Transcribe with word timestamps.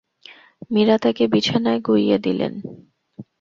মীরা 0.71 0.95
তাঁকে 0.97 1.23
বিছানায় 1.27 1.79
গুইয়ে 1.81 2.17
দিলেন। 2.17 2.53